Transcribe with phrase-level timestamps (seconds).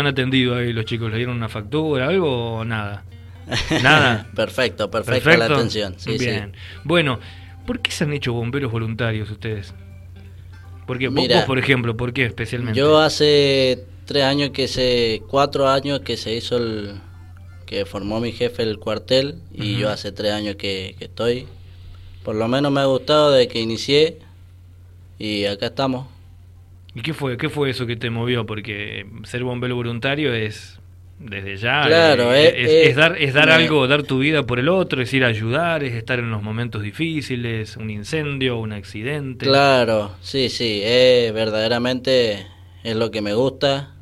[0.00, 1.10] han atendido ahí los chicos?
[1.10, 3.04] ¿Le dieron una factura, algo o nada?
[3.82, 4.26] Nada.
[4.34, 5.96] perfecto, perfecta la atención.
[6.18, 6.52] Bien.
[6.84, 7.18] Bueno,
[7.66, 9.74] ¿por qué se han hecho bomberos voluntarios ustedes?
[10.86, 12.78] Porque vos, por ejemplo, ¿por qué especialmente?
[12.78, 17.00] Yo hace tres años que se, cuatro años que se hizo el,
[17.66, 21.46] que formó mi jefe el cuartel y yo hace tres años que, que, estoy.
[22.24, 24.18] Por lo menos me ha gustado de que inicié
[25.18, 26.06] y acá estamos.
[26.94, 28.46] ¿Y qué fue, qué fue eso que te movió?
[28.46, 30.80] Porque ser bombero voluntario es
[31.18, 31.82] desde ya.
[31.86, 35.12] Claro, eh, es, es, dar, es dar algo, dar tu vida por el otro, es
[35.12, 39.46] ir a ayudar, es estar en los momentos difíciles, un incendio, un accidente.
[39.46, 40.82] Claro, sí, sí,
[41.34, 42.46] verdaderamente
[42.84, 43.94] es lo que me gusta,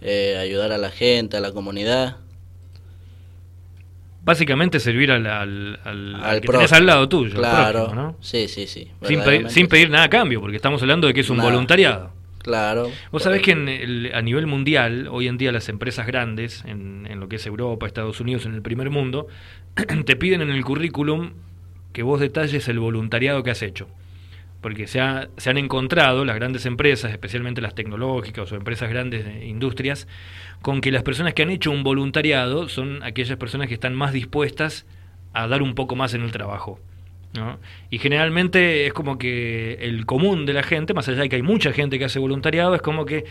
[0.00, 2.18] eh, ayudar a la gente, a la comunidad.
[4.24, 7.36] Básicamente servir al, al, al, que tenés al lado tuyo.
[7.36, 8.16] Claro, ¿no?
[8.20, 8.90] sí, sí, sí.
[9.02, 12.10] Sin pedir, sin pedir nada a cambio, porque estamos hablando de que es un voluntariado.
[12.38, 12.90] Claro.
[13.10, 17.20] Vos sabés que en a nivel mundial, hoy en día las empresas grandes, en, en,
[17.20, 19.28] lo que es Europa, Estados Unidos, en el primer mundo,
[20.04, 21.32] te piden en el currículum
[21.92, 23.88] que vos detalles el voluntariado que has hecho.
[24.64, 29.44] Porque se, ha, han encontrado las grandes empresas, especialmente las tecnológicas o empresas grandes de
[29.44, 30.08] industrias,
[30.62, 34.14] con que las personas que han hecho un voluntariado son aquellas personas que están más
[34.14, 34.86] dispuestas
[35.34, 36.80] a dar un poco más en el trabajo.
[37.90, 41.42] Y generalmente es como que el común de la gente, más allá de que hay
[41.42, 43.26] mucha gente que hace voluntariado, es como que,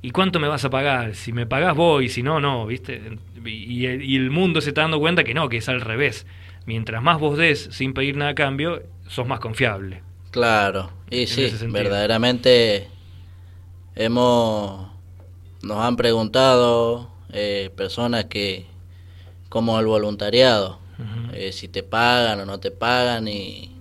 [0.00, 1.14] ¿y cuánto me vas a pagar?
[1.16, 3.18] Si me pagás voy, si no, no, ¿viste?
[3.44, 6.26] Y, el mundo se está dando cuenta que no, que es al revés.
[6.64, 10.07] Mientras más vos des sin pedir nada a cambio, sos más confiable.
[10.38, 12.86] Claro, y sí, verdaderamente
[13.96, 14.88] hemos,
[15.62, 18.66] nos han preguntado eh, personas que,
[19.48, 20.78] como el voluntariado,
[21.32, 23.72] eh, si te pagan o no te pagan y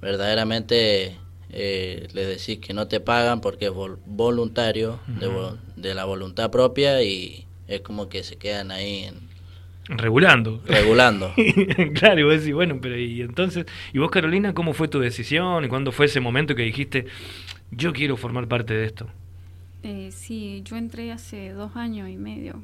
[0.00, 1.18] verdaderamente
[1.50, 3.72] eh, les decís que no te pagan porque es
[4.06, 4.98] voluntario,
[5.76, 9.10] de, la voluntad propia y es como que se quedan ahí
[9.88, 10.62] regulando.
[10.66, 11.32] Regulando.
[11.94, 15.64] claro, y vos decís, bueno, pero y entonces, ¿y vos Carolina, cómo fue tu decisión
[15.64, 17.06] y cuándo fue ese momento que dijiste,
[17.70, 19.08] yo quiero formar parte de esto?
[19.82, 22.62] Eh, sí, yo entré hace dos años y medio,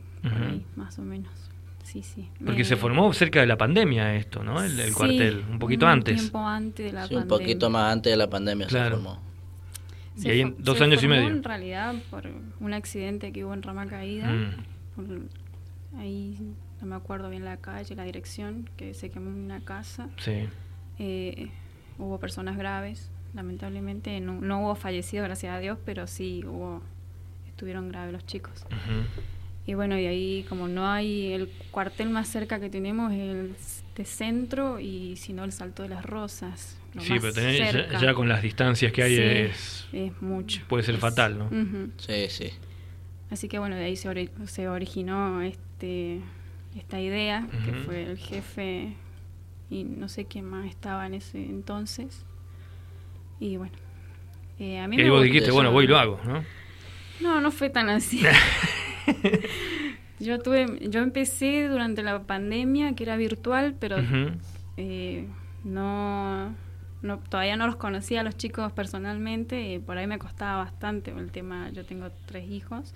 [0.77, 1.49] más o menos
[1.89, 2.29] sí, sí.
[2.45, 4.63] Porque se formó cerca de la pandemia esto, ¿no?
[4.63, 6.15] El, cuartel, un poquito antes.
[6.15, 9.21] Un tiempo antes de la sí, un poquito más antes de la pandemia se formó.
[10.23, 11.29] y ahí en dos años y medio.
[11.29, 12.25] en realidad por
[12.61, 14.31] un accidente que hubo en Rama Caída.
[14.31, 15.99] Mm.
[15.99, 16.37] ahí
[16.81, 20.09] no me acuerdo bien la calle, la dirección, que se quemó una casa.
[20.19, 20.49] Sí.
[20.99, 21.51] Eh,
[21.99, 24.21] hubo personas graves, lamentablemente.
[24.21, 26.83] No, no, hubo fallecidos, gracias a Dios, pero sí hubo
[27.59, 28.65] estuvieron graves los chicos.
[29.67, 33.57] Y bueno, y ahí como no hay el cuartel más cerca que tenemos es el
[33.97, 36.79] de centro y si no el Salto de las Rosas.
[37.01, 40.63] sí, pero ya, con las distancias que hay es, es mucho.
[40.69, 41.51] Puede ser fatal, ¿no?
[41.97, 42.51] Sí, sí.
[43.31, 46.21] Así que bueno, de ahí se, se originó este
[46.77, 48.95] esta idea, que fue el jefe
[49.71, 52.25] y no sé quién más estaba en ese entonces.
[53.41, 53.75] Y bueno,
[54.59, 56.45] eh, a mí y vos dijiste, bueno, voy y lo hago, ¿no?
[57.21, 58.23] No, no fue tan así.
[60.21, 63.97] yo tuve, yo empecé durante la pandemia, que era virtual, pero
[64.77, 65.27] eh,
[65.65, 66.55] no,
[67.03, 71.11] no, todavía no los conocía a los chicos personalmente, y por ahí me costaba bastante
[71.11, 72.95] el tema, yo tengo tres hijos,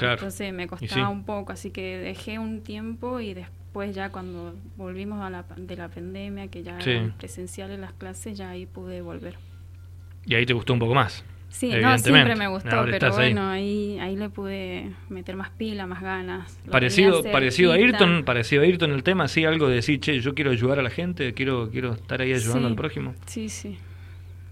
[0.00, 5.20] entonces me costaba un poco, así que dejé un tiempo y después ya cuando volvimos
[5.22, 9.36] a la, de la pandemia, que ya eran presenciales las clases, ya ahí pude volver.
[10.24, 11.24] ¿Y ahí te gustó un poco más?
[11.48, 13.98] Sí, no, siempre me gustó, pero bueno, ahí.
[13.98, 14.16] ahí.
[14.16, 16.58] le pude meter más pila, más ganas.
[16.70, 20.34] parecido parecido a Ayrton, parecido a Ayrton el tema, sí, algo de decir, che, yo
[20.34, 23.14] quiero ayudar a la gente, quiero quiero estar ahí ayudando al prójimo.
[23.26, 23.78] Sí, sí.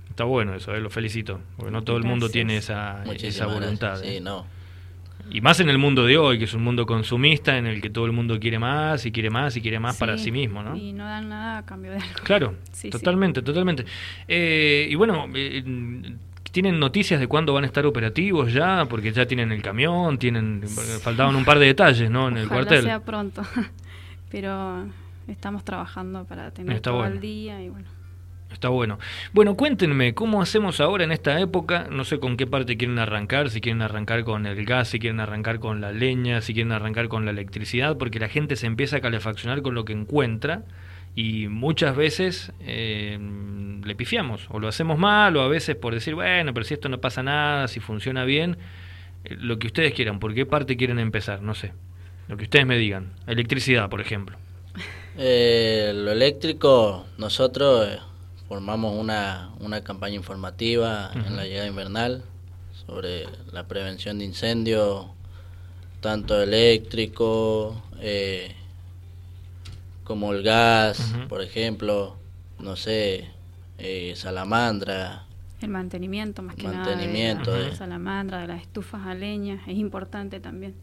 [0.09, 4.01] Está bueno eso, eh, lo felicito, porque no todo el mundo tiene esa, esa voluntad.
[4.01, 4.21] Sí, eh.
[4.21, 4.47] no.
[5.31, 7.91] Y más en el mundo de hoy, que es un mundo consumista en el que
[7.91, 10.77] todo el mundo quiere más y quiere más y quiere más para sí mismo, ¿no?
[10.77, 12.15] Y no dan nada a cambio de algo.
[12.25, 12.55] Claro,
[12.91, 13.85] totalmente, totalmente.
[14.29, 15.27] Eh, y bueno,
[16.55, 18.87] ¿Tienen noticias de cuándo van a estar operativos ya?
[18.89, 20.63] Porque ya tienen el camión, tienen
[21.03, 22.29] faltaban un par de detalles, ¿no?
[22.29, 22.85] En el cuartel.
[22.85, 23.43] sea pronto,
[24.31, 24.87] pero
[25.27, 27.89] estamos trabajando para tener todo el día y bueno.
[28.53, 29.01] Está bueno.
[29.33, 31.89] Bueno, cuéntenme, ¿cómo hacemos ahora en esta época?
[31.91, 35.19] No sé con qué parte quieren arrancar, si quieren arrancar con el gas, si quieren
[35.19, 38.99] arrancar con la leña, si quieren arrancar con la electricidad, porque la gente se empieza
[38.99, 40.63] a calefaccionar con lo que encuentra
[41.17, 43.19] y muchas veces eh,
[43.85, 46.89] le pifiamos o lo hacemos mal o a veces por decir, bueno, pero si esto
[46.89, 48.57] no pasa nada, si funciona bien,
[49.25, 51.43] eh, lo que ustedes quieran, ¿por qué parte quieren empezar?
[51.43, 51.73] No sé,
[52.29, 53.13] lo que ustedes me digan.
[53.27, 54.37] Electricidad, por ejemplo.
[55.17, 58.01] Eh, lo eléctrico, nosotros
[58.49, 62.25] formamos una, una campaña informativa en la llegada invernal
[62.87, 65.07] sobre la prevención de incendios,
[66.01, 68.55] tanto eléctrico, eh,
[70.05, 72.17] como el gas, por ejemplo,
[72.59, 73.31] no sé,
[73.79, 75.25] eh, salamandra.
[75.61, 79.77] El mantenimiento, más que mantenimiento, nada, de la, salamandra, de las estufas a leña, es
[79.79, 80.75] importante también.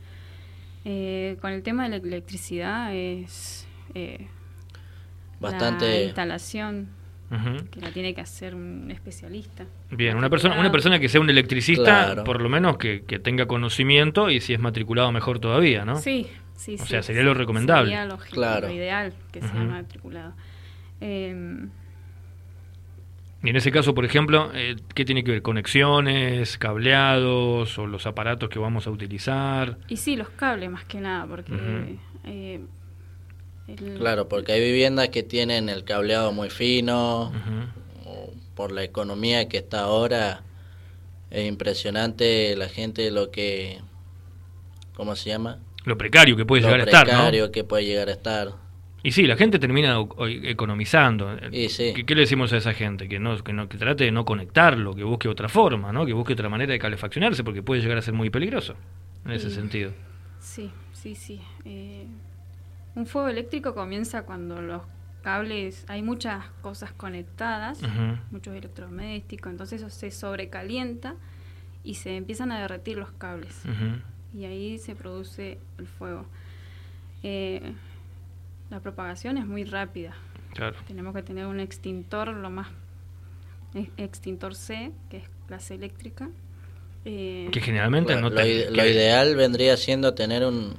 [0.83, 4.27] Eh, con el tema de la electricidad es eh,
[5.39, 6.89] bastante la instalación
[7.71, 9.65] que la tiene que hacer un especialista.
[9.89, 14.29] Bien, una persona, una persona que sea un electricista, por lo menos que, tenga conocimiento
[14.29, 15.95] y si es matriculado mejor todavía, ¿no?
[15.95, 16.27] Sí,
[16.62, 17.90] sí, O sea, sería lo recomendable.
[17.90, 18.69] Sería lo, claro.
[18.69, 20.34] ideal que sea matriculado.
[21.00, 21.68] Eh,
[23.44, 25.42] y en ese caso, por ejemplo, eh, ¿qué tiene que ver?
[25.42, 29.80] ¿Conexiones, cableados o los aparatos que vamos a utilizar?
[29.88, 31.98] Y sí, los cables más que nada, porque...
[32.25, 32.63] Eh,
[33.98, 37.31] claro, porque hay viviendas que tienen el cableado muy fino,
[38.54, 40.44] por la economía que está ahora,
[41.31, 43.80] es impresionante la gente lo que...
[44.94, 45.58] ¿Cómo se llama?
[45.83, 48.54] Lo precario que puede llegar a estar, Lo precario que puede llegar a estar.
[49.04, 49.98] Y sí, la gente termina
[50.44, 51.36] economizando.
[51.51, 51.94] Y sí.
[52.06, 53.10] ¿Qué, le decimos a esa gente?
[53.10, 56.06] Que no, que no que trate de no conectarlo, que busque otra forma, ¿no?
[56.06, 58.75] Que busque otra manera de calefaccionarse, porque puede llegar a ser muy peligroso
[59.25, 59.92] en ese sentido.
[60.39, 61.42] Sí, sí, sí.
[61.66, 62.06] Eh,
[62.95, 64.84] un fuego eléctrico comienza cuando los
[65.24, 67.80] cables, hay muchas cosas conectadas,
[68.31, 71.16] muchos electrodomésticos, entonces eso se sobrecalienta
[71.84, 73.63] y se empiezan a derretir los cables.
[74.33, 76.25] Y ahí se produce el fuego.
[77.24, 77.74] Eh,
[78.69, 80.13] la propagación es muy rápida.
[80.88, 82.68] Tenemos que tener un extintor, lo más
[83.98, 86.30] extintor C, que es clase eléctrica.
[87.06, 90.75] Eh, que generalmente no lo, lo, ideal vendría siendo tener un,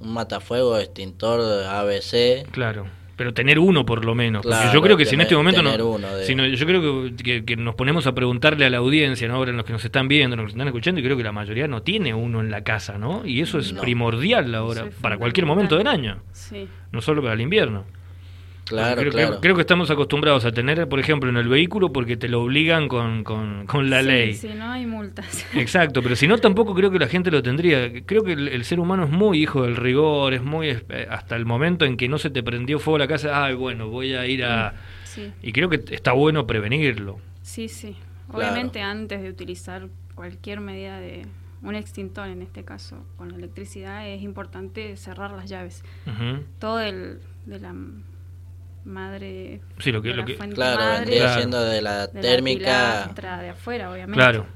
[0.00, 2.46] un matafuego extintor ABC.
[2.50, 2.86] Claro
[3.22, 4.44] pero tener uno por lo menos.
[4.72, 5.70] yo creo que si en este momento no.
[5.70, 9.36] yo creo que, nos ponemos a preguntarle a la audiencia, ¿no?
[9.36, 11.68] ahora en los que nos están viendo, nos están escuchando, y creo que la mayoría
[11.68, 13.24] no tiene uno en la casa, ¿no?
[13.24, 16.20] Y eso es primordial ahora, para cualquier momento del año.
[16.90, 17.84] No solo para el invierno.
[18.64, 22.28] Claro, creo, creo, que estamos acostumbrados a tener, por ejemplo, en el vehículo porque te
[22.28, 24.34] lo obligan con, con, la ley.
[24.34, 25.46] Sí, no hay multas.
[25.54, 28.04] Exacto, pero si no, tampoco creo que la gente lo tendría.
[28.04, 30.68] Creo que el, ser humano es muy hijo del rigor, es muy.
[30.68, 33.88] Eh, hasta el momento en que no se te prendió fuego la casa, ay, bueno,
[33.88, 34.74] voy a ir a.
[35.42, 37.18] Y creo que está bueno prevenirlo.
[37.42, 37.96] Sí, sí.
[38.32, 41.26] Obviamente, antes de utilizar cualquier medida de
[41.62, 45.82] un extintor, en este caso, con electricidad, es importante cerrar las llaves.
[46.58, 47.74] Todo el de la
[48.84, 53.10] madre sí, lo que, lo que claro vendría siendo de la térmica.
[53.14, 54.16] de afuera obviamente.
[54.16, 54.46] Claro.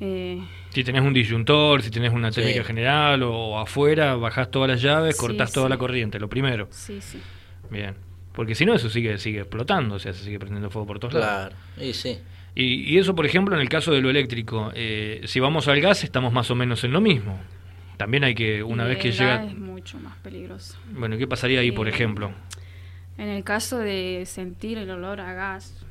[0.00, 4.82] Eh, si tenés un disyuntor si tenés una térmica general o, afuera bajás todas las
[4.82, 6.68] llaves cortás toda la corriente lo primero.
[6.70, 7.20] Sí sí.
[7.70, 7.94] Bien.
[8.32, 11.14] Porque si no eso sigue sigue explotando o sea se sigue prendiendo fuego por todos
[11.14, 11.54] lados.
[11.54, 12.18] Claro y sí.
[12.56, 16.04] Y, eso por ejemplo en el caso de lo eléctrico eh, si vamos al gas
[16.04, 17.38] estamos más o menos en lo mismo.
[17.96, 20.76] También hay que una vez que llega es mucho más peligroso.
[20.92, 22.32] Bueno qué pasaría ahí por eh, ejemplo
[23.16, 25.84] en el caso de sentir el olor a gas,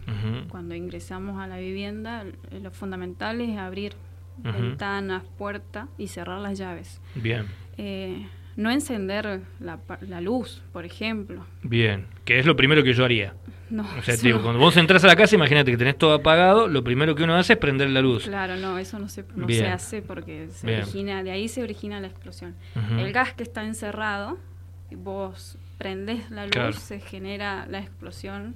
[0.50, 3.94] cuando ingresamos a la vivienda, lo fundamental es abrir
[4.38, 7.02] ventanas, puertas y cerrar las llaves.
[7.16, 7.48] Bien.
[7.78, 11.46] Eh, no encender la, la, luz, por ejemplo.
[11.64, 13.34] Bien, que es lo primero que yo haría.
[13.70, 16.68] No, o sea, digo, cuando vos entras a la casa, imagínate que tenés todo apagado,
[16.68, 18.26] lo primero que uno hace es prender la luz.
[18.26, 22.00] Claro, no, eso no se, no se hace porque se origina, de ahí se origina
[22.00, 22.56] la explosión.
[22.98, 24.38] El gas que está encerrado,
[24.92, 28.56] vos prendes la luz, se genera la explosión.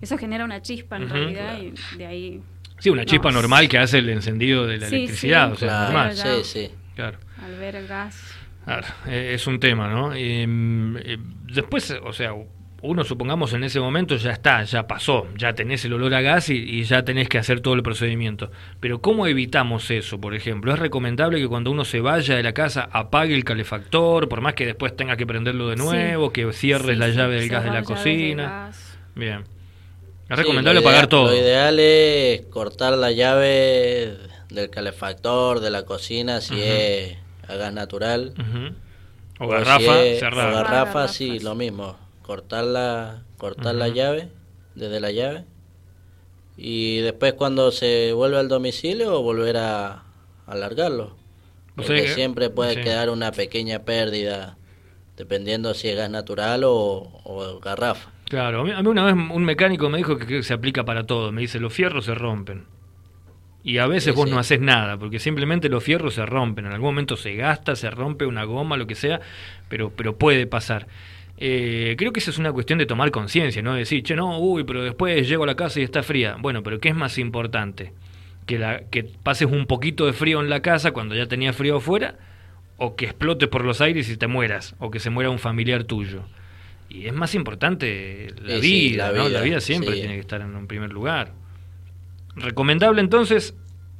[0.00, 2.42] Eso genera una chispa en realidad y de ahí...
[2.78, 6.16] Sí, una chispa normal que hace el encendido de la electricidad, o sea, normal.
[6.16, 6.70] Sí, sí.
[6.94, 7.18] Claro.
[7.42, 8.34] Al ver el gas.
[8.64, 10.12] Claro, eh, es un tema, ¿no?
[10.12, 11.18] Em, eh,
[11.52, 12.32] después, o sea,
[12.84, 16.50] uno supongamos en ese momento ya está, ya pasó, ya tenés el olor a gas
[16.50, 18.50] y, ya tenés que hacer todo el procedimiento.
[18.78, 20.72] Pero ¿cómo evitamos eso, por ejemplo?
[20.72, 24.52] ¿Es recomendable que cuando uno se vaya de la casa apague el calefactor, por más
[24.52, 27.82] que después tenga que prenderlo de nuevo, que cierres la llave del gas de la
[27.84, 28.70] cocina?
[29.14, 29.44] Bien.
[30.28, 31.30] Es recomendable apagar todo.
[31.30, 34.18] Lo ideal es cortar la llave
[34.50, 37.16] del calefactor, de la cocina, si es
[37.48, 38.34] a gas natural.
[39.38, 40.50] O, garrafa, cerrada.
[40.50, 44.30] O garrafa, sí, lo mismo cortar la, cortar la llave,
[44.74, 45.44] desde la llave,
[46.56, 50.04] y después cuando se vuelve al domicilio volver a
[50.46, 51.16] alargarlo.
[51.76, 54.56] Porque siempre puede quedar una pequeña pérdida,
[55.16, 58.10] dependiendo si es gas natural o, garrafa.
[58.26, 61.32] Claro, a mí, una vez un mecánico me dijo que, se aplica para todo.
[61.32, 62.66] Me dice, los fierros se rompen.
[63.64, 66.66] Y a veces vos no haces nada, porque simplemente los fierros se rompen.
[66.66, 69.20] En algún momento se gasta, se rompe una goma, lo que sea,
[69.68, 70.86] pero, pero puede pasar.
[71.36, 73.74] Eh, creo que esa es una cuestión de tomar conciencia, ¿no?
[73.74, 76.36] Decir, che, no, uy, pero después llego a la casa y está fría.
[76.38, 77.92] Bueno, pero ¿qué es más importante?
[78.46, 81.78] ¿Que, la, que pases un poquito de frío en la casa cuando ya tenía frío
[81.78, 82.16] afuera?
[82.76, 85.84] o que explote por los aires y te mueras, o que se muera un familiar
[85.84, 86.22] tuyo.
[86.88, 90.54] Y es más importante la, vida, la, vida, la vida siempre tiene que estar en
[90.54, 91.32] un primer lugar.
[92.36, 93.54] Recomendable entonces,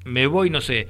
[0.05, 0.89] me voy, no sé,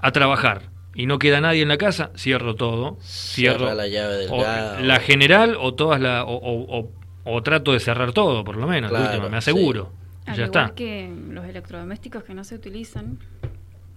[0.00, 4.86] a trabajar y no queda nadie en la casa, cierro todo, cierro la llave del
[4.86, 6.90] la general o todas la o,
[7.24, 9.92] o, trato de cerrar todo, por lo menos, me aseguro.
[10.34, 10.72] ya está.
[10.74, 13.18] que los electrodomésticos que no se utilizan,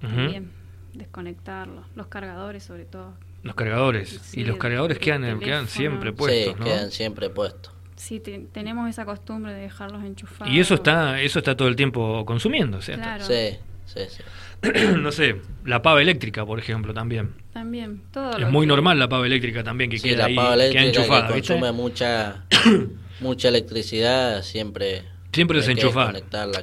[0.02, 0.52] también
[0.94, 3.14] desconectarlos, los cargadores sobre todo.
[3.44, 4.36] Los cargadores.
[4.36, 7.74] y los cargadores quedan, quedan siempre puestos, sí, quedan siempre puestos.
[7.96, 8.20] Sí,
[8.52, 10.54] tenemos esa costumbre de dejarlos enchufados.
[10.54, 13.24] Y eso está, eso está todo el tiempo consumiendo, Claro.
[13.24, 14.24] Sí, sí, sí.
[14.98, 17.34] no sé, la pava eléctrica, por ejemplo, también.
[17.54, 18.38] También, todo.
[18.38, 21.34] Es muy normal la pava eléctrica también que sí, queda la pava eléctrica enchufada, que
[21.34, 22.46] consume mucha,
[23.20, 25.04] mucha electricidad, siempre
[25.36, 26.16] Siempre desenchufar.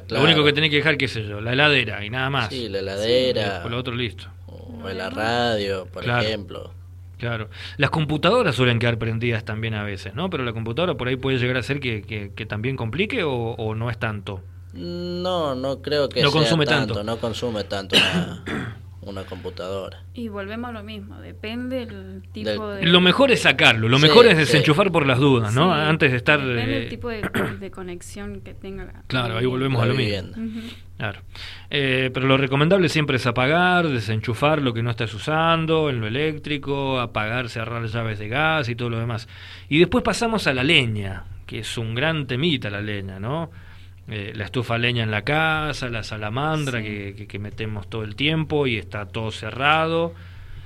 [0.09, 2.49] Lo único que tenés que dejar, qué sé yo, la heladera y nada más.
[2.49, 3.61] Sí, la heladera.
[3.61, 4.25] Sí, lo otro listo.
[4.47, 6.73] O la radio, por ejemplo.
[7.19, 7.49] Claro.
[7.77, 10.31] Las computadoras suelen quedar prendidas también a veces, ¿no?
[10.31, 13.91] Pero la computadora por ahí puede llegar a ser que, que, también complique o, no
[13.91, 14.41] es tanto.
[14.73, 17.95] No, no creo que no sea consume tanto, No consume tanto
[19.05, 20.03] una computadora.
[20.13, 22.85] Y volvemos a lo mismo, depende del tipo de...
[22.85, 25.73] Lo mejor es sacarlo, lo mejor es desenchufar por las dudas, ¿no?
[25.73, 26.39] Antes de estar...
[26.39, 29.03] Depende del eh, tipo de, conexión que tenga.
[29.07, 30.33] Claro, ahí volvemos a lo mismo.
[30.97, 31.21] Claro.
[31.69, 36.07] Eh, pero lo recomendable siempre es apagar, desenchufar lo que no estás usando, en lo
[36.07, 39.27] eléctrico, apagar, cerrar llaves de gas y todo lo demás.
[39.69, 43.51] Y después pasamos a la leña, que es un gran temita la leña, ¿no?
[44.09, 48.67] Eh, la estufa leña en la casa, la salamandra que, que, metemos todo el tiempo
[48.67, 50.13] y está todo cerrado.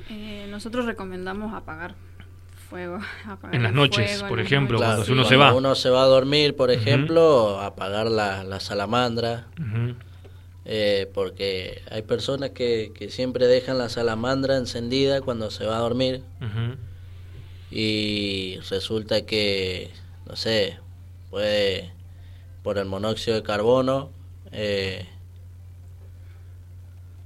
[0.10, 1.94] Eh, nosotros recomendamos apagar
[2.70, 3.00] fuego.
[3.51, 5.53] en las noches, por ejemplo, cuando uno se va.
[5.53, 9.48] uno se va a dormir, por ejemplo, apagar la, la salamandra.
[10.70, 15.79] Eh, porque hay personas que, que, siempre dejan la salamandra encendida cuando se va a
[15.79, 16.24] dormir.
[17.72, 19.91] Y resulta que,
[20.25, 20.77] no sé,
[21.29, 21.94] puede
[22.68, 24.10] por el monóxido de carbono.
[24.52, 25.06] Eh,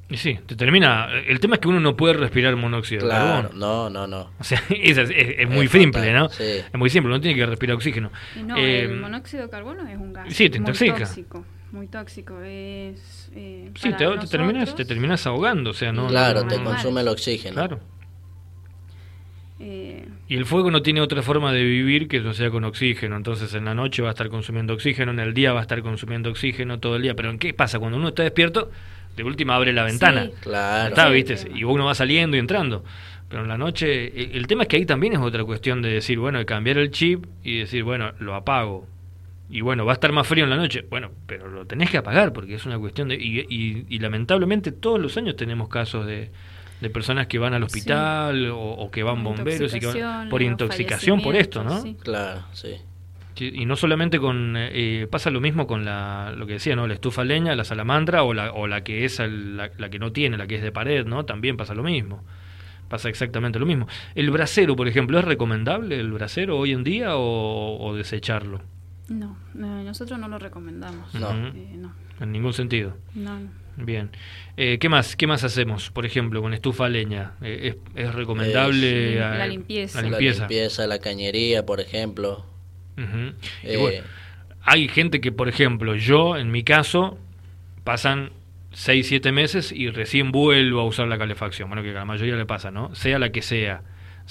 [0.08, 1.08] y sí, te termina.
[1.28, 3.50] El tema es que uno no puede respirar monóxido de carbono.
[3.56, 4.30] No, no, no.
[4.40, 6.28] O sea, es, muy simple, ¿no?
[6.28, 8.12] Es muy simple, no tiene que respirar oxígeno.
[8.46, 10.32] no, el eh, monóxido de carbono es un gas.
[10.32, 10.94] Sí, te intoxica.
[10.94, 11.46] Muy tóxico.
[11.72, 12.42] Muy tóxico.
[12.44, 15.72] Es, eh, sí, te, terminas, te terminas ahogando.
[15.72, 17.56] O sea, no, claro, te consume el oxígeno.
[17.56, 17.80] Claro.
[20.32, 23.18] Y el fuego no tiene otra forma de vivir que no sea con oxígeno.
[23.18, 25.82] Entonces en la noche va a estar consumiendo oxígeno, en el día va a estar
[25.82, 27.18] consumiendo oxígeno todo el día.
[27.18, 27.80] Pero ¿en qué pasa?
[27.80, 28.72] Cuando uno está despierto,
[29.18, 30.30] de última abre la ventana.
[30.40, 30.88] claro.
[30.88, 31.36] Está, ¿viste?
[31.54, 32.86] Y uno va saliendo y entrando.
[33.28, 36.18] Pero en la noche, el tema es que ahí también es otra cuestión de decir,
[36.18, 38.88] bueno, de cambiar el chip y decir, bueno, lo apago.
[39.50, 40.86] Y bueno, va a estar más frío en la noche.
[40.90, 43.16] Bueno, pero lo tenés que apagar porque es una cuestión de...
[43.18, 46.32] y lamentablemente todos los años tenemos casos de,
[46.82, 51.22] de personas que van al hospital o, que van bomberos y que van por intoxicación
[51.22, 51.84] por esto, ¿no?
[52.04, 52.76] Claro, sí.
[53.40, 56.88] Y no solamente con eh, pasa lo mismo con la lo que decía, ¿no?
[56.88, 60.38] La estufa leña, la salamandra o la o la que es la, que no tiene,
[60.38, 61.26] la que es de pared, ¿no?
[61.26, 62.24] También pasa lo mismo.
[62.88, 63.88] Pasa exactamente lo mismo.
[64.16, 68.62] El brasero, por ejemplo, ¿es recomendable el brasero hoy en día o, desecharlo?
[69.08, 71.14] No, nosotros no lo recomendamos.
[71.16, 71.32] No.
[71.32, 71.94] Eh, no.
[72.20, 72.96] En ningún sentido.
[73.16, 73.61] No, no.
[73.78, 74.12] Bien.
[74.58, 75.16] Eh, ¿Qué más?
[75.16, 75.90] ¿Qué más hacemos?
[75.90, 77.34] Por ejemplo, con estufa leña.
[77.42, 80.02] Eh, ¿es, recomendable la, limpieza.
[80.02, 80.88] la, limpieza.
[80.88, 82.46] la cañería, por ejemplo.
[83.64, 84.04] Eh,
[84.64, 87.18] hay gente que, por ejemplo, yo, en mi caso,
[87.84, 88.32] pasan
[88.74, 91.70] 6, 7 meses y recién vuelvo a usar la calefacción.
[91.70, 92.94] Bueno, que a la mayoría le pasa, ¿no?
[92.94, 93.82] Sea la que sea.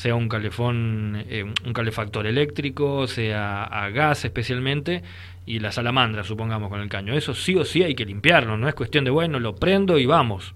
[0.00, 1.26] Sea un calefón,
[1.66, 5.02] un calefactor eléctrico, sea a gas especialmente,
[5.44, 7.12] y la salamandra, supongamos, con el caño.
[7.12, 10.06] Eso sí o sí hay que limpiarlo, no es cuestión de, bueno, lo prendo y
[10.06, 10.54] vamos.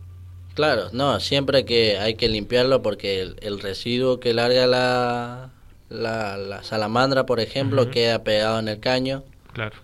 [0.54, 5.50] Claro, no, siempre que hay que limpiarlo porque el, residuo que larga la,
[5.90, 9.24] la, salamandra, por ejemplo, queda pegado en el caño.
[9.52, 9.76] Claro.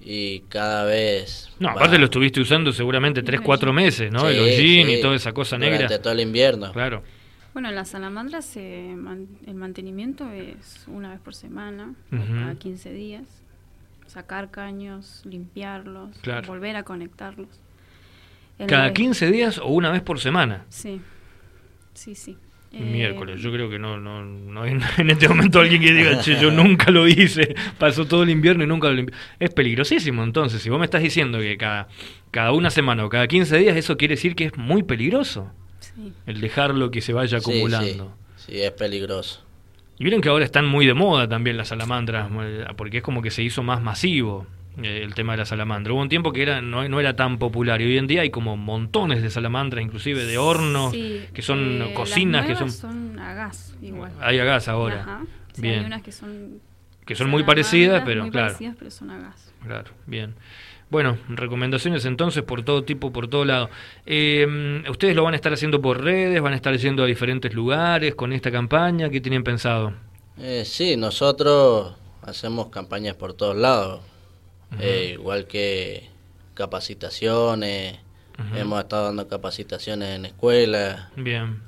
[0.00, 1.50] Y cada vez...
[1.58, 4.28] No, aparte lo estuviste usando seguramente 3, 4 meses, ¿no?
[4.28, 5.78] el hollín y toda esa cosa negra.
[5.78, 6.72] Durante todo el invierno.
[6.72, 7.02] Claro.
[7.56, 13.24] Bueno, la salamandra se, el mantenimiento es una vez por semana, cada 15 días
[14.06, 17.48] sacar caños, limpiarlos, volver a conectarlos.
[18.68, 20.66] ¿Cada 15 días o una vez por semana?
[20.68, 21.00] Sí,
[21.94, 22.36] sí, sí.
[22.72, 26.38] Miércoles, yo creo que no, no, no hay en este momento alguien que diga, che,
[26.38, 29.16] yo nunca lo hice, pasó todo el invierno y nunca lo limpié.
[29.40, 31.88] Es peligrosísimo entonces, si vos me estás diciendo que cada,
[32.30, 35.50] cada una semana o cada 15 días, eso quiere decir que es muy peligroso.
[35.96, 36.12] Sí.
[36.26, 38.14] El dejarlo que se vaya acumulando.
[38.36, 39.42] sí, es peligroso.
[39.98, 42.28] Y miren que ahora están muy de moda también las salamandras,
[42.76, 44.46] porque es como que se hizo más masivo.
[44.82, 45.94] eh, el tema de la salamandra.
[45.94, 48.30] Hubo un tiempo que era no, no, era tan popular y hoy en día hay
[48.30, 52.70] como montones de salamandras, inclusive de hornos, que son eh, cocinas, que son...
[52.70, 54.12] son a gas igual.
[54.20, 55.22] Hay a gas ahora.
[55.56, 55.80] bien.
[55.80, 56.60] hay unas que son...
[57.06, 58.48] Que son muy parecidas, pero muy claro.
[58.48, 59.52] Parecidas, pero son a gas.
[59.64, 60.34] Claro, bien.
[60.88, 63.70] Bueno, recomendaciones entonces por todo tipo, por todo lado.
[64.06, 66.40] Eh, ¿Ustedes lo van a estar haciendo por redes?
[66.40, 69.10] ¿Van a estar yendo a diferentes lugares con esta campaña?
[69.10, 69.94] ¿Qué tienen pensado?
[70.38, 74.00] Eh, sí, nosotros hacemos campañas por todos lados.
[74.80, 76.08] Eh, igual que
[76.54, 77.98] capacitaciones,
[78.54, 81.08] hemos estado dando capacitaciones en escuelas.
[81.16, 81.62] Bien,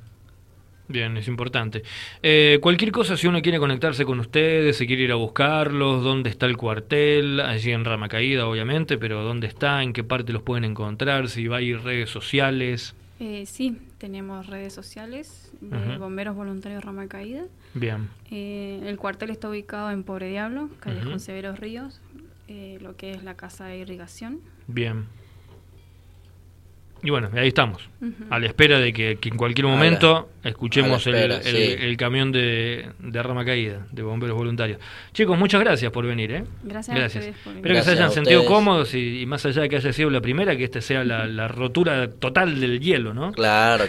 [0.89, 1.83] bien, es importante.
[2.23, 6.31] Eh, cualquier cosa, si uno quiere conectarse con ustedes, se quiere ir a buscarlos, dónde
[6.31, 10.43] está el cuartel, allí en Rama Caída, obviamente, pero dónde está, en qué parte los
[10.43, 12.95] pueden encontrar, si va a ir redes sociales.
[13.21, 17.43] Eh, sí, tenemos redes sociales de Bomberos Voluntarios Rama Caída.
[17.75, 18.09] Bien.
[18.31, 22.01] Eh, el cuartel está ubicado en Pobre Diablo, Callejón Severos Ríos,
[22.47, 24.41] eh, lo que es la casa de irrigación.
[24.69, 25.07] Bien.
[27.03, 27.89] Y bueno, ahí estamos,
[28.29, 34.03] a la espera de que, en cualquier momento escuchemos el, camión de, rama caída, de
[34.03, 34.79] bomberos voluntarios.
[35.13, 36.33] Chicos, muchas gracias por venir.
[36.33, 36.45] ¿eh?
[36.63, 36.97] Gracias.
[36.97, 37.27] gracias.
[37.27, 40.57] Espero que se hayan sentido cómodos y, más allá de que haya sido la primera,
[40.57, 43.33] que esta sea la, la rotura total del hielo, ¿no?
[43.33, 43.77] Claro.